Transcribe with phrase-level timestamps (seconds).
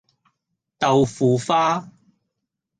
[0.79, 1.87] 豆腐花